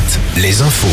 [0.00, 0.86] 7, les infos.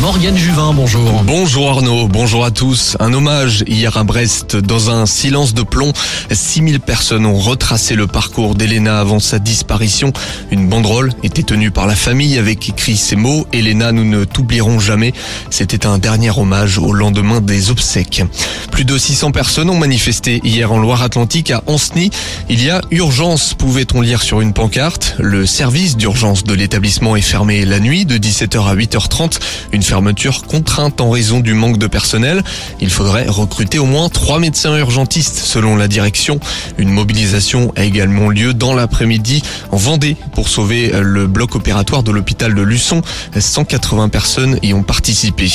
[0.00, 1.22] Morgane Juvin, bonjour.
[1.24, 2.96] Bonjour Arnaud, bonjour à tous.
[3.00, 5.92] Un hommage hier à Brest dans un silence de plomb.
[6.30, 10.12] 6000 personnes ont retracé le parcours d'Elena avant sa disparition.
[10.50, 13.46] Une banderole était tenue par la famille avec écrit ces mots.
[13.52, 15.12] Elena, nous ne t'oublierons jamais.
[15.50, 18.22] C'était un dernier hommage au lendemain des obsèques.
[18.70, 22.10] Plus de 600 personnes ont manifesté hier en Loire-Atlantique à Ancenis.
[22.48, 25.16] Il y a urgence, pouvait-on lire sur une pancarte.
[25.18, 28.16] Le service d'urgence de l'établissement est fermé la nuit de
[28.48, 29.38] 17h à 8h30.
[29.72, 32.42] Une fermeture contrainte en raison du manque de personnel.
[32.80, 36.40] Il faudrait recruter au moins trois médecins urgentistes selon la direction.
[36.78, 42.10] Une mobilisation a également lieu dans l'après-midi en Vendée pour sauver le bloc opératoire de
[42.10, 43.02] l'hôpital de Luçon.
[43.38, 45.50] 180 personnes y ont participé.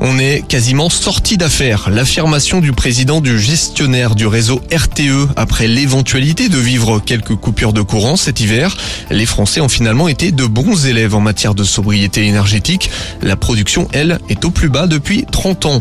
[0.00, 1.88] On est quasiment sorti d'affaire.
[1.90, 7.82] L'affirmation du président du gestionnaire du réseau RTE après l'éventualité de vivre quelques coupures de
[7.82, 8.76] courant cet hiver.
[9.10, 12.90] Les Français ont finalement été de bons élèves en matière de sobriété énergétique.
[13.22, 15.80] La production, elle, est au plus bas depuis 30 ans.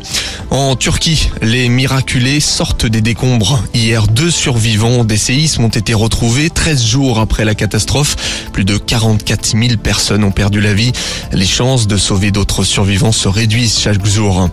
[0.49, 3.63] En Turquie, les miraculés sortent des décombres.
[3.73, 8.15] Hier, deux survivants des séismes ont été retrouvés 13 jours après la catastrophe.
[8.51, 10.91] Plus de 44 000 personnes ont perdu la vie.
[11.31, 14.49] Les chances de sauver d'autres survivants se réduisent chaque jour.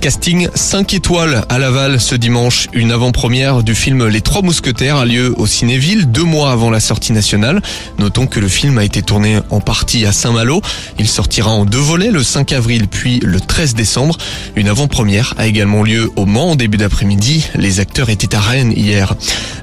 [0.00, 2.68] Casting 5 étoiles à Laval ce dimanche.
[2.72, 6.80] Une avant-première du film Les Trois Mousquetaires a lieu au Cinéville deux mois avant la
[6.80, 7.62] sortie nationale.
[7.98, 10.60] Notons que le film a été tourné en partie à Saint-Malo.
[10.98, 14.16] Il sortira en deux volets le 5 avril puis le 13 décembre.
[14.56, 17.48] Une avant-première a également lieu au Mans en début d'après-midi.
[17.54, 19.14] Les acteurs étaient à Rennes hier.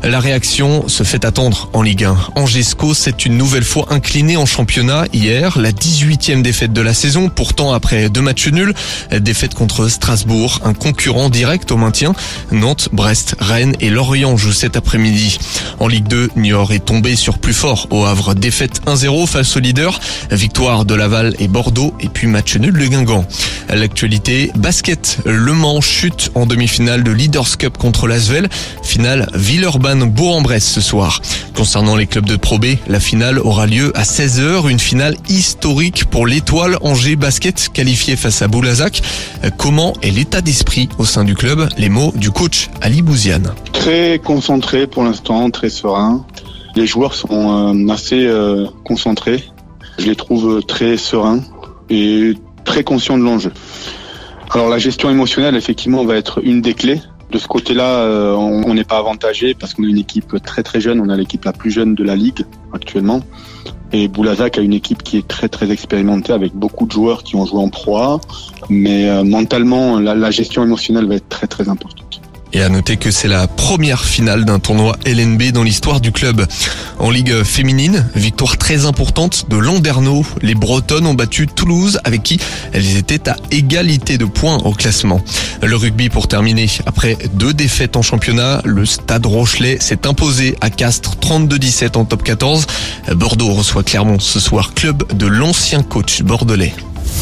[0.04, 2.18] La réaction se fait attendre en Ligue 1.
[2.36, 5.58] Angesco s'est une nouvelle fois incliné en championnat hier.
[5.58, 7.30] La 18e défaite de la saison.
[7.30, 8.74] Pourtant après deux matchs nuls.
[9.12, 12.14] Défaite contre Strasbourg un concurrent direct au maintien.
[12.52, 15.40] Nantes, Brest, Rennes et Lorient jouent cet après-midi.
[15.80, 18.36] En Ligue 2, Niort est tombé sur plus fort au Havre.
[18.36, 20.00] Défaite 1-0 face au leader.
[20.30, 23.26] Victoire de Laval et Bordeaux et puis match nul de Guingamp.
[23.70, 25.20] L'actualité, basket.
[25.26, 28.50] Le Mans chute en demi-finale de Leaders Cup contre l'Asvel.
[28.84, 31.22] Finale Villeurbanne-Bourg-en-Bresse ce soir.
[31.56, 34.70] Concernant les clubs de Pro B, la finale aura lieu à 16h.
[34.70, 39.02] Une finale historique pour l'étoile Angers Basket qualifiée face à Boulazac.
[39.58, 41.68] Comment est l'état d'esprit au sein du club?
[41.78, 43.54] Les mots du coach Ali Bouziane.
[43.74, 46.26] Très concentré pour l'instant, très serein.
[46.76, 49.44] Les joueurs sont euh, assez euh, concentrés.
[50.00, 51.42] Je les trouve très sereins
[51.90, 52.34] et
[52.64, 53.52] très conscients de l'enjeu.
[54.52, 57.02] Alors la gestion émotionnelle, effectivement, va être une des clés.
[57.32, 60.82] De ce côté-là, euh, on n'est pas avantagé parce qu'on a une équipe très très
[60.82, 61.00] jeune.
[61.02, 63.22] On a l'équipe la plus jeune de la ligue actuellement.
[63.92, 67.36] Et Boulazac a une équipe qui est très très expérimentée avec beaucoup de joueurs qui
[67.36, 68.22] ont joué en proie.
[68.70, 72.09] Mais euh, mentalement, la, la gestion émotionnelle va être très très importante.
[72.52, 76.48] Et à noter que c'est la première finale d'un tournoi LNB dans l'histoire du club.
[76.98, 80.26] En Ligue féminine, victoire très importante de Landerneau.
[80.42, 82.40] Les Bretonnes ont battu Toulouse avec qui
[82.74, 85.22] elles étaient à égalité de points au classement.
[85.62, 86.68] Le rugby pour terminer.
[86.88, 92.24] Après deux défaites en championnat, le Stade Rochelet s'est imposé à Castres 32-17 en top
[92.24, 92.66] 14.
[93.16, 96.74] Bordeaux reçoit Clermont ce soir, club de l'ancien coach bordelais.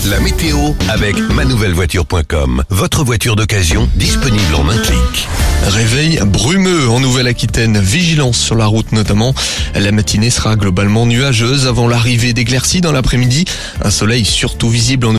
[0.06, 0.58] La météo
[0.90, 2.64] avec manouvellevoiture.com.
[2.70, 5.28] Votre voiture d'occasion disponible en un clic.
[5.66, 9.34] Réveil brumeux en Nouvelle-Aquitaine, vigilance sur la route notamment.
[9.76, 13.46] La matinée sera globalement nuageuse avant l'arrivée d'éclaircies dans l'après-midi.
[13.84, 15.16] Un soleil surtout visible en